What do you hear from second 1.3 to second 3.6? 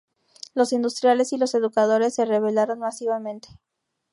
y los educadores se rebelaron masivamente.